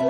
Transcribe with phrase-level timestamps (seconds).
[0.00, 0.06] 朝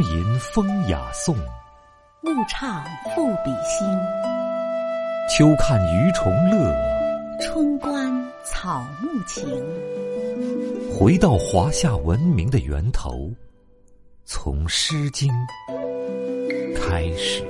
[0.00, 1.36] 吟风雅颂，
[2.22, 2.84] 暮唱
[3.14, 3.86] 赋比兴。
[5.30, 6.74] 秋看鱼虫乐，
[7.40, 8.12] 春观
[8.44, 9.46] 草木情。
[10.92, 13.30] 回到华夏文明的源头，
[14.24, 15.32] 从《诗经》
[16.74, 17.44] 开始。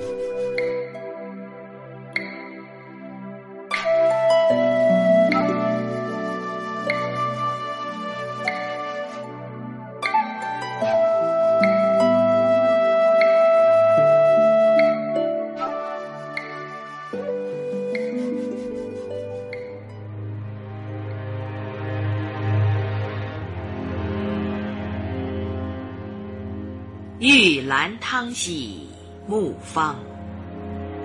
[27.25, 28.81] 玉兰汤兮
[29.29, 29.95] 木方，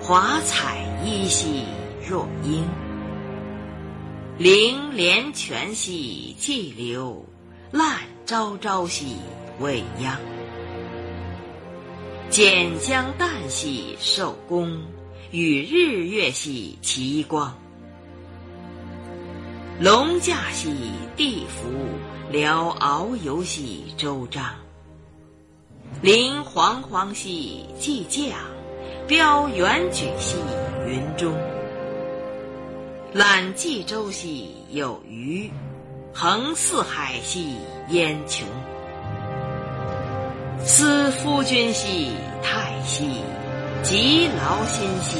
[0.00, 1.62] 华彩衣兮
[2.04, 2.64] 若英。
[4.36, 7.24] 灵连泉兮寂流，
[7.70, 9.14] 烂昭昭兮
[9.60, 10.18] 未央。
[12.28, 14.76] 简香淡兮寿宫，
[15.30, 17.56] 与日月兮齐光。
[19.78, 20.74] 龙驾兮
[21.16, 21.68] 地服，
[22.32, 24.52] 辽遨游兮周章。
[26.00, 28.38] 临煌煌兮既降，
[29.08, 30.36] 标远举兮
[30.86, 31.34] 云中。
[33.12, 35.50] 览冀州兮有余，
[36.14, 37.56] 横四海兮
[37.88, 38.44] 烟穹。
[40.64, 42.12] 思夫君兮
[42.44, 43.10] 太息，
[43.82, 45.18] 及劳心兮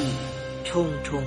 [0.65, 1.21] 忡忡。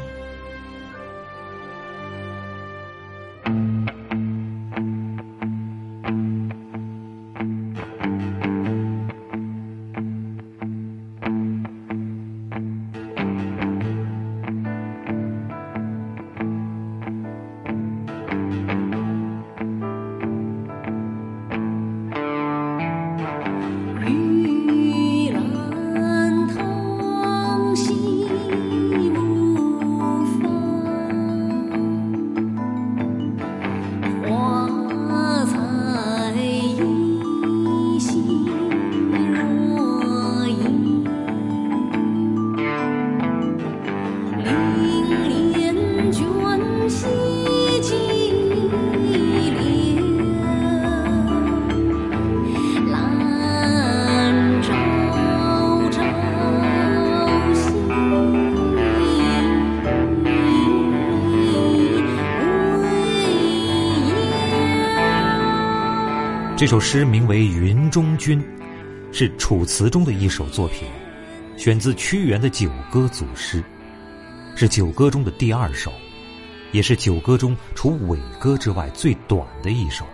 [66.62, 68.40] 这首诗名为《云中君》，
[69.12, 70.88] 是《楚辞》中的一首作品，
[71.58, 73.64] 选自屈原的《九歌》组诗，
[74.56, 75.92] 是《九歌》中的第二首，
[76.72, 80.06] 也是《九歌》中除《尾歌》之外最短的一首。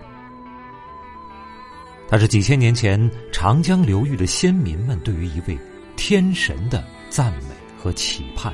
[2.07, 5.59] 它是几千年前长江流域的先民们对于一位
[5.97, 8.53] 天神的赞美和期盼，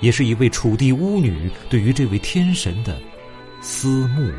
[0.00, 3.00] 也是一位楚地巫女对于这位天神的
[3.60, 4.32] 思慕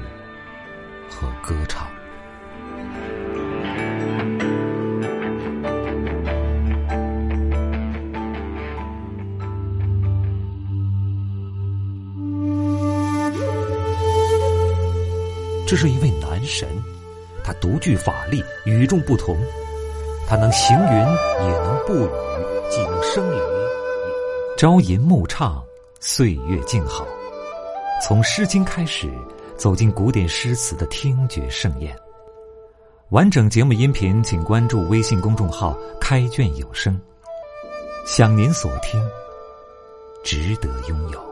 [1.10, 1.88] 和歌唱。
[15.70, 16.68] 这是一位男神，
[17.44, 19.38] 他独具法力，与众不同。
[20.28, 21.00] 他能行云，
[21.46, 22.10] 也能布雨，
[22.72, 23.38] 既能生雷。
[24.58, 25.64] 朝吟暮唱，
[26.00, 27.06] 岁月静好。
[28.04, 29.14] 从《诗经》开始，
[29.58, 31.96] 走进古典诗词的听觉盛宴。
[33.10, 37.00] 完整节目音频，请关注微信公众号“开卷有声”。
[38.08, 39.00] 想您所听，
[40.24, 41.29] 值得拥有。